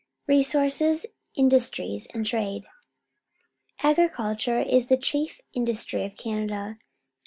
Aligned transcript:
Resources, 0.25 1.05
Industries, 1.35 2.07
and 2.11 2.25
Trade.— 2.25 2.65
Agriculture 3.83 4.57
i 4.57 4.63
s 4.75 4.87
the^ 4.87 4.99
chief 4.99 5.39
industry 5.53 6.03
of 6.05 6.17
Canada. 6.17 6.79